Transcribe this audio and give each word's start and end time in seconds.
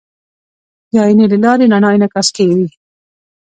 د 0.91 0.93
آیینې 1.03 1.25
له 1.31 1.37
لارې 1.43 1.65
رڼا 1.73 1.89
انعکاس 1.93 2.27
کوي. 2.35 2.63